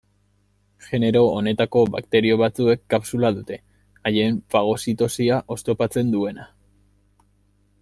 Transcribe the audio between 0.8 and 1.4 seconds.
Genero